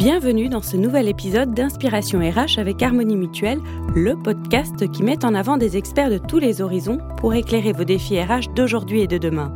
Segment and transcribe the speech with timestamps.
[0.00, 3.60] Bienvenue dans ce nouvel épisode d'Inspiration RH avec Harmonie Mutuelle,
[3.94, 7.84] le podcast qui met en avant des experts de tous les horizons pour éclairer vos
[7.84, 9.52] défis RH d'aujourd'hui et de demain.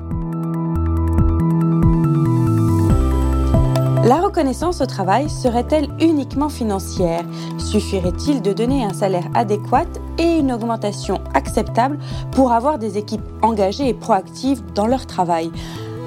[4.05, 7.23] La reconnaissance au travail serait-elle uniquement financière?
[7.57, 9.87] Suffirait-il de donner un salaire adéquat
[10.19, 11.99] et une augmentation acceptable
[12.33, 15.51] pour avoir des équipes engagées et proactives dans leur travail?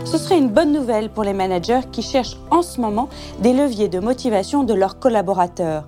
[0.10, 3.90] Ce serait une bonne nouvelle pour les managers qui cherchent en ce moment des leviers
[3.90, 5.86] de motivation de leurs collaborateurs.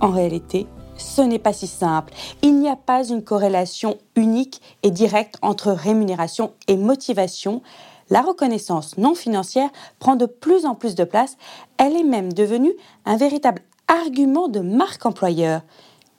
[0.00, 0.66] En réalité,
[0.96, 2.14] ce n'est pas si simple.
[2.40, 7.60] Il n'y a pas une corrélation unique et directe entre rémunération et motivation.
[8.08, 9.68] La reconnaissance non financière
[9.98, 11.36] prend de plus en plus de place.
[11.76, 12.72] Elle est même devenue
[13.04, 15.60] un véritable argument de marque employeur.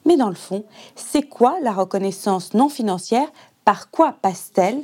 [0.06, 0.64] Mais dans le fond,
[0.96, 3.32] c'est quoi la reconnaissance non financière?
[3.66, 4.84] Par quoi passe-t-elle?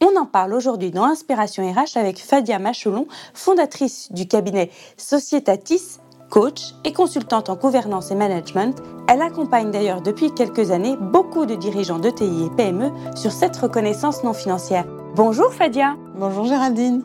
[0.00, 5.98] On en parle aujourd'hui dans Inspiration RH avec Fadia Machelon, fondatrice du cabinet Societatis,
[6.30, 8.80] coach et consultante en gouvernance et management.
[9.08, 13.56] Elle accompagne d'ailleurs depuis quelques années beaucoup de dirigeants de TI et PME sur cette
[13.56, 14.86] reconnaissance non financière.
[15.16, 15.96] Bonjour Fadia.
[16.16, 17.04] Bonjour Géraldine.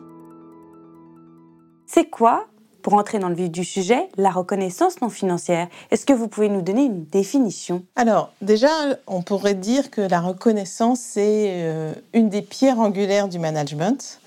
[1.86, 2.46] C'est quoi
[2.86, 5.66] pour entrer dans le vif du sujet, la reconnaissance non financière.
[5.90, 7.82] Est-ce que vous pouvez nous donner une définition?
[7.96, 8.68] Alors, déjà,
[9.08, 14.20] on pourrait dire que la reconnaissance, c'est euh, une des pierres angulaires du management,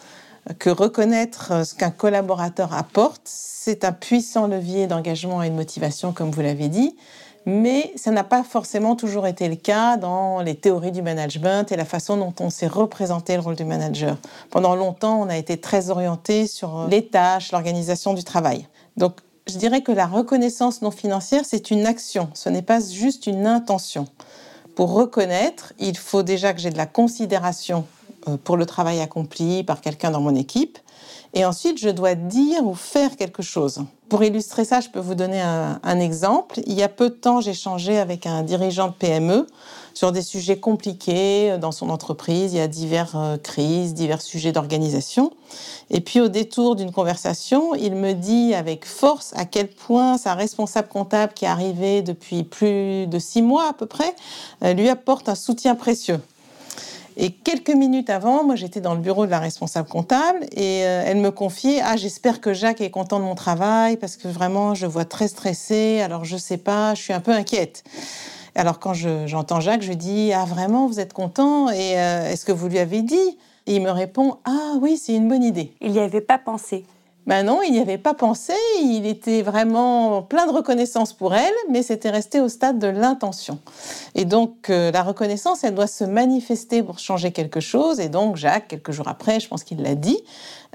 [0.59, 6.11] que reconnaître euh, ce qu'un collaborateur apporte, c'est un puissant levier d'engagement et de motivation,
[6.11, 6.97] comme vous l'avez dit
[7.45, 11.75] mais ça n'a pas forcément toujours été le cas dans les théories du management et
[11.75, 14.17] la façon dont on s'est représenté le rôle du manager.
[14.49, 18.67] Pendant longtemps, on a été très orienté sur les tâches, l'organisation du travail.
[18.97, 19.13] Donc,
[19.47, 23.47] je dirais que la reconnaissance non financière, c'est une action, ce n'est pas juste une
[23.47, 24.07] intention.
[24.75, 27.85] Pour reconnaître, il faut déjà que j'ai de la considération
[28.27, 30.77] euh, pour le travail accompli par quelqu'un dans mon équipe,
[31.33, 33.83] et ensuite je dois dire ou faire quelque chose.
[34.09, 36.61] Pour illustrer ça, je peux vous donner un, exemple.
[36.65, 39.45] Il y a peu de temps, j'ai changé avec un dirigeant de PME
[39.93, 42.53] sur des sujets compliqués dans son entreprise.
[42.53, 45.31] Il y a diverses euh, crises, divers sujets d'organisation.
[45.91, 50.33] Et puis au détour d'une conversation, il me dit avec force à quel point sa
[50.33, 54.15] responsable comptable qui est arrivée depuis plus de six mois à peu près
[54.63, 56.19] euh, lui apporte un soutien précieux.
[57.21, 61.03] Et quelques minutes avant, moi j'étais dans le bureau de la responsable comptable et euh,
[61.05, 64.73] elle me confiait Ah, j'espère que Jacques est content de mon travail parce que vraiment
[64.73, 67.83] je vois très stressé, alors je sais pas, je suis un peu inquiète.
[68.55, 72.53] Alors quand j'entends Jacques, je dis Ah, vraiment, vous êtes content Et euh, est-ce que
[72.53, 73.37] vous lui avez dit?
[73.67, 75.73] Et il me répond Ah, oui, c'est une bonne idée.
[75.81, 76.85] Il n'y avait pas pensé.
[77.29, 81.53] Ben non, il n'y avait pas pensé, il était vraiment plein de reconnaissance pour elle,
[81.69, 83.59] mais c'était resté au stade de l'intention.
[84.15, 88.35] Et donc euh, la reconnaissance, elle doit se manifester pour changer quelque chose, et donc
[88.35, 90.17] Jacques, quelques jours après, je pense qu'il l'a dit.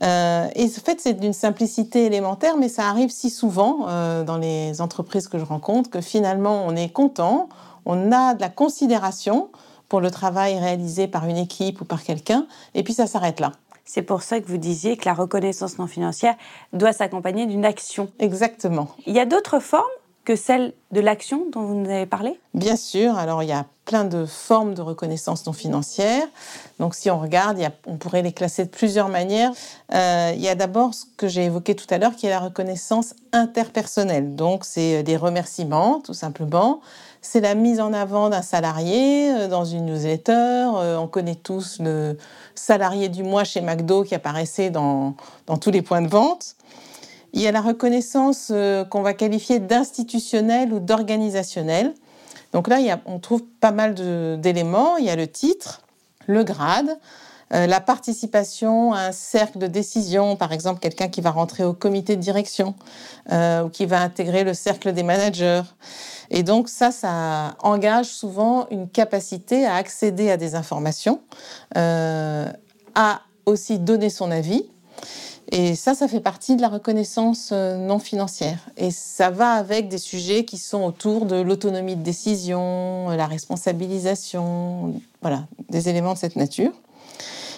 [0.03, 4.39] Euh, et en fait, c'est d'une simplicité élémentaire, mais ça arrive si souvent euh, dans
[4.39, 7.49] les entreprises que je rencontre que finalement on est content,
[7.85, 9.49] on a de la considération
[9.89, 13.51] pour le travail réalisé par une équipe ou par quelqu'un, et puis ça s'arrête là.
[13.85, 16.37] C'est pour ça que vous disiez que la reconnaissance non financière
[16.73, 18.11] doit s'accompagner d'une action.
[18.19, 18.89] Exactement.
[19.07, 19.85] Il y a d'autres formes
[20.25, 22.39] que celle de l'action dont vous nous avez parlé?
[22.55, 26.27] Bien sûr, alors il y a plein de formes de reconnaissance non financière.
[26.79, 29.53] Donc si on regarde, on pourrait les classer de plusieurs manières.
[29.93, 32.41] Euh, il y a d'abord ce que j'ai évoqué tout à l'heure, qui est la
[32.41, 34.35] reconnaissance interpersonnelle.
[34.35, 36.81] Donc c'est des remerciements, tout simplement
[37.25, 40.33] c'est la mise en avant d'un salarié euh, dans une newsletter.
[40.33, 42.19] Euh, on connaît tous le
[42.55, 45.15] salarié du mois chez McDo qui apparaissait dans,
[45.61, 46.55] tous les points de vente.
[47.35, 51.93] Il y a la reconnaissance euh, qu'on va qualifier d'institutionnelle ou d'organisationnelle.
[52.55, 53.95] Donc là, on trouve pas mal
[54.41, 54.97] d'éléments.
[54.97, 55.83] Il y a le titre,
[56.27, 56.99] le grade,
[57.51, 62.15] la participation à un cercle de décision, par exemple quelqu'un qui va rentrer au comité
[62.15, 62.75] de direction
[63.31, 65.63] ou qui va intégrer le cercle des managers.
[66.31, 71.21] Et donc ça, ça engage souvent une capacité à accéder à des informations,
[71.77, 72.51] euh,
[72.95, 74.69] à aussi donner son avis.
[75.57, 78.59] Et ça, ça fait partie de la reconnaissance euh, non financière.
[78.77, 85.01] Et ça va avec des sujets qui sont autour de l'autonomie de décision, la responsabilisation,
[85.23, 86.73] voilà, des éléments de cette nature.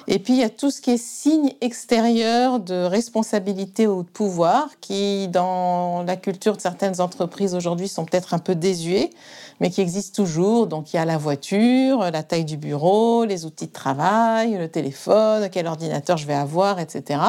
[0.08, 4.08] Et puis, il y a tout ce qui est signe extérieur de responsabilité ou de
[4.08, 9.08] pouvoir, qui, dans la culture de certaines entreprises aujourd'hui, sont peut-être un peu désuets.
[9.60, 10.66] Mais qui existent toujours.
[10.66, 14.68] Donc il y a la voiture, la taille du bureau, les outils de travail, le
[14.68, 17.20] téléphone, quel ordinateur je vais avoir, etc.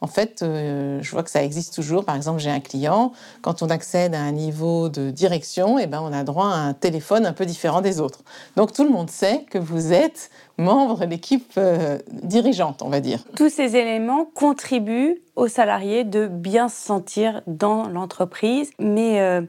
[0.00, 2.04] En fait, euh, je vois que ça existe toujours.
[2.04, 6.00] Par exemple, j'ai un client, quand on accède à un niveau de direction, eh ben,
[6.02, 8.20] on a droit à un téléphone un peu différent des autres.
[8.56, 13.00] Donc tout le monde sait que vous êtes membre de l'équipe euh, dirigeante, on va
[13.00, 13.20] dire.
[13.36, 19.42] Tous ces éléments contribuent aux salariés de bien se sentir dans l'entreprise, mais euh,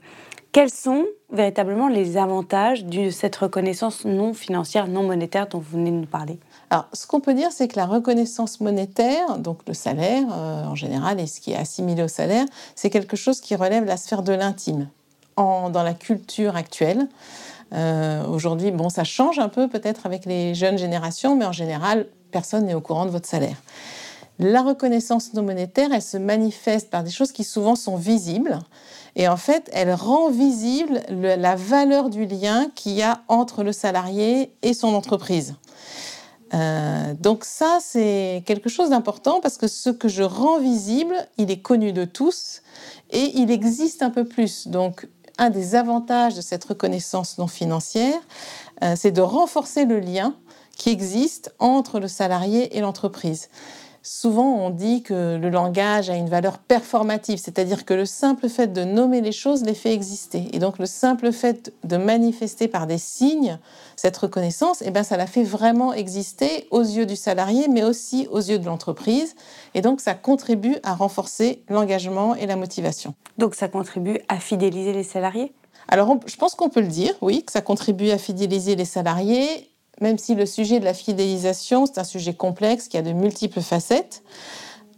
[0.58, 5.92] quels sont véritablement les avantages de cette reconnaissance non financière, non monétaire dont vous venez
[5.92, 6.40] de nous parler?
[6.72, 10.74] Alors, ce qu'on peut dire, c'est que la reconnaissance monétaire, donc le salaire euh, en
[10.74, 12.44] général, et ce qui est assimilé au salaire,
[12.74, 14.90] c'est quelque chose qui relève la sphère de l'intime
[15.36, 17.08] dans la culture actuelle.
[17.74, 22.08] Euh, aujourd'hui, bon, ça change un peu peut-être avec les jeunes générations, mais en général,
[22.32, 23.58] personne n'est au courant de votre salaire.
[24.40, 28.60] La reconnaissance non monétaire, elle se manifeste par des choses qui souvent sont visibles.
[29.16, 33.72] Et en fait, elle rend visible la valeur du lien qu'il y a entre le
[33.72, 35.56] salarié et son entreprise.
[36.54, 41.52] Euh, donc ça, c'est quelque chose d'important parce que ce que je rends visible, il
[41.52, 42.62] est connu de tous
[43.10, 44.68] et il existe un peu plus.
[44.68, 45.08] Donc
[45.38, 48.20] un des avantages de cette reconnaissance non financière,
[48.84, 50.36] euh, c'est de renforcer le lien
[50.78, 53.50] qui existe entre le salarié et l'entreprise.
[54.10, 58.72] Souvent, on dit que le langage a une valeur performative, c'est-à-dire que le simple fait
[58.72, 60.48] de nommer les choses les fait exister.
[60.54, 63.60] Et donc, le simple fait de manifester par des signes
[63.98, 68.30] cette reconnaissance, eh ben, ça la fait vraiment exister aux yeux du salarié, mais aussi
[68.32, 69.36] aux yeux de l'entreprise.
[69.74, 73.14] Et donc, ça contribue à renforcer l'engagement et la motivation.
[73.38, 75.52] Donc, ça contribue à fidéliser les salariés?
[75.90, 79.70] Alors, je pense qu'on peut le dire, oui, que ça contribue à fidéliser les salariés
[80.02, 83.62] même si le sujet de la fidélisation, c'est un sujet complexe qui a de multiples
[83.62, 84.24] facettes,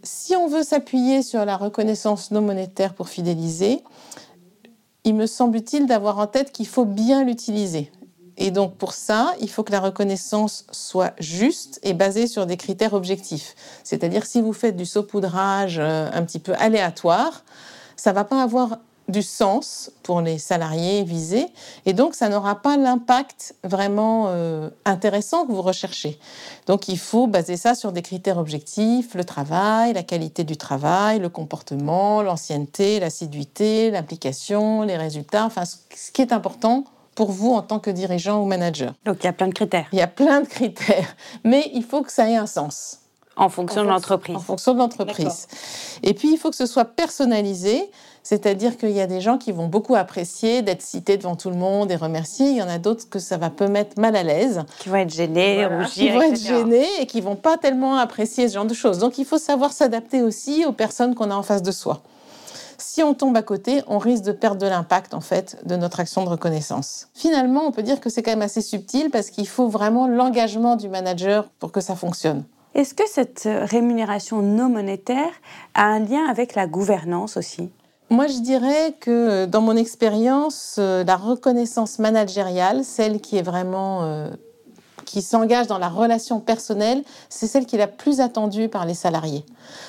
[0.02, 3.82] si on veut s'appuyer sur la reconnaissance non monétaire pour fidéliser,
[5.04, 7.90] il me semble utile d'avoir en tête qu'il faut bien l'utiliser.
[8.36, 12.56] Et donc pour ça, il faut que la reconnaissance soit juste et basée sur des
[12.56, 13.54] critères objectifs.
[13.84, 17.44] C'est-à-dire si vous faites du saupoudrage euh, un petit peu aléatoire,
[17.96, 18.78] ça va pas avoir
[19.10, 21.48] du sens pour les salariés visés
[21.86, 26.18] et donc ça n'aura pas l'impact vraiment euh, intéressant que vous recherchez.
[26.66, 31.18] Donc il faut baser ça sur des critères objectifs, le travail, la qualité du travail,
[31.18, 36.84] le comportement, l'ancienneté, l'assiduité, l'implication, les résultats, enfin ce qui est important
[37.14, 38.94] pour vous en tant que dirigeant ou manager.
[39.04, 39.88] Donc il y a plein de critères.
[39.92, 42.99] Il y a plein de critères, mais il faut que ça ait un sens.
[43.40, 44.36] En fonction de l'entreprise.
[44.36, 45.48] En fonction de l'entreprise.
[46.02, 47.90] Et puis, il faut que ce soit personnalisé,
[48.22, 51.56] c'est-à-dire qu'il y a des gens qui vont beaucoup apprécier d'être cités devant tout le
[51.56, 52.50] monde et remerciés.
[52.50, 54.62] Il y en a d'autres que ça va peut mettre mal à l'aise.
[54.78, 58.46] Qui vont être gênés, rougir, Qui vont être gênés et qui vont pas tellement apprécier
[58.46, 58.98] ce genre de choses.
[58.98, 62.02] Donc, il faut savoir s'adapter aussi aux personnes qu'on a en face de soi.
[62.76, 66.00] Si on tombe à côté, on risque de perdre de l'impact en fait de notre
[66.00, 67.08] action de reconnaissance.
[67.14, 70.76] Finalement, on peut dire que c'est quand même assez subtil parce qu'il faut vraiment l'engagement
[70.76, 72.44] du manager pour que ça fonctionne.
[72.74, 75.32] Est-ce que cette rémunération non monétaire
[75.74, 77.70] a un lien avec la gouvernance aussi?
[78.10, 84.02] Moi, je dirais que dans mon expérience, euh, la reconnaissance managériale, celle qui est vraiment
[84.02, 84.30] euh,
[85.04, 88.94] qui s'engage dans la relation personnelle, c'est celle qui est la plus attendue par les
[88.94, 89.44] salariés.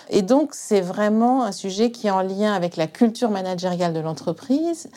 [0.10, 4.00] Et donc, c'est vraiment un sujet qui est en lien avec la culture managériale de
[4.00, 4.90] l'entreprise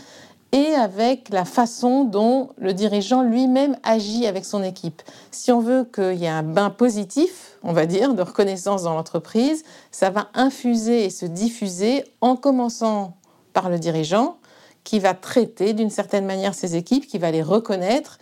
[0.55, 5.03] et avec la façon dont le dirigeant lui-même agit avec son équipe.
[5.33, 8.95] Si on veut qu'il y ait un bain positif, on va dire, de reconnaissance dans
[8.95, 13.17] l'entreprise, ça va infuser et se diffuser en commençant
[13.53, 14.37] par le dirigeant
[14.85, 18.19] qui va traiter d'une certaine manière ses équipes, qui va les reconnaître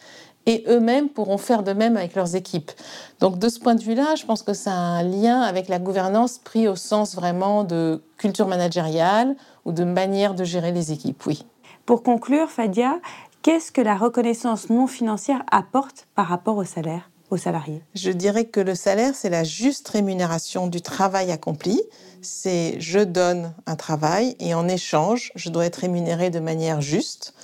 [0.47, 2.73] et eux-mêmes pourront faire de même avec leurs équipes.
[3.21, 5.79] Donc de ce point de vue-là, je pense que ça a un lien avec la
[5.79, 9.37] gouvernance pris au sens vraiment de culture managériale
[9.67, 11.45] ou de manière de gérer les équipes, oui.
[11.87, 13.01] Pour conclure, Fadia,
[13.43, 17.83] qu'est-ce que la reconnaissance non financière apporte par rapport au salaire aux salariés?
[17.95, 21.83] Je dirais que le salaire, c'est la juste rémunération du travail accompli.
[22.21, 27.35] C'est je donne un travail et en échange, je dois être rémunéré de manière juste.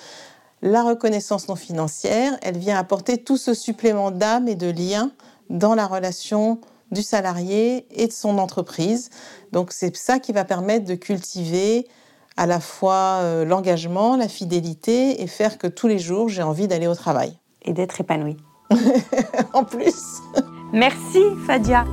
[0.63, 5.11] La reconnaissance non financière, elle vient apporter tout ce supplément d'âme et de lien
[5.51, 6.61] dans la relation
[6.93, 9.11] du salarié et de son entreprise.
[9.53, 11.89] Donc c'est ça qui va permettre de cultiver
[12.39, 16.69] à la fois euh, l'engagement, la fidélité et faire que tous les jours j'ai envie
[16.69, 17.37] d'aller au travail.
[17.63, 18.37] Et d'être épanoui.
[19.53, 20.21] en plus.
[20.73, 21.85] Merci Fadia.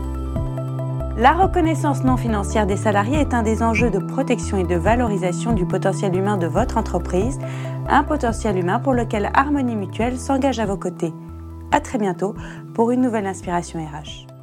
[1.18, 5.54] La reconnaissance non financière des salariés est un des enjeux de protection et de valorisation
[5.54, 7.40] du potentiel humain de votre entreprise,
[7.88, 11.14] un potentiel humain pour lequel Harmonie Mutuelle s'engage à vos côtés.
[11.72, 12.36] À très bientôt
[12.76, 14.35] pour une nouvelle inspiration RH.